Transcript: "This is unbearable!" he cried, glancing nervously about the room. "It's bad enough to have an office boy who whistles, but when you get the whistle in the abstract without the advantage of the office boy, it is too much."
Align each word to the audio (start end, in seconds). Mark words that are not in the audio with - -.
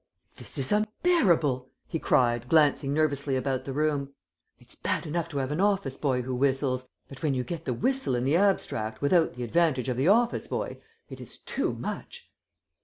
"This 0.35 0.57
is 0.57 0.71
unbearable!" 0.71 1.69
he 1.87 1.99
cried, 1.99 2.49
glancing 2.49 2.91
nervously 2.91 3.35
about 3.35 3.65
the 3.65 3.71
room. 3.71 4.15
"It's 4.57 4.73
bad 4.73 5.05
enough 5.05 5.29
to 5.29 5.37
have 5.37 5.51
an 5.51 5.61
office 5.61 5.95
boy 5.95 6.23
who 6.23 6.33
whistles, 6.33 6.87
but 7.07 7.21
when 7.21 7.35
you 7.35 7.43
get 7.43 7.65
the 7.65 7.73
whistle 7.75 8.15
in 8.15 8.23
the 8.23 8.35
abstract 8.35 9.03
without 9.03 9.35
the 9.35 9.43
advantage 9.43 9.89
of 9.89 9.97
the 9.97 10.07
office 10.07 10.47
boy, 10.47 10.79
it 11.07 11.21
is 11.21 11.37
too 11.37 11.73
much." 11.73 12.31